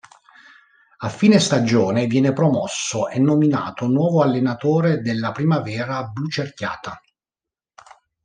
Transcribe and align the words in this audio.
A 0.97 1.09
fine 1.09 1.39
stagione 1.39 2.07
viene 2.07 2.33
"promosso" 2.33 3.07
e 3.07 3.19
nominato 3.19 3.85
nuovo 3.85 4.23
allenatore 4.23 4.99
della 4.99 5.31
Primavera 5.31 6.05
blucerchiata. 6.07 6.99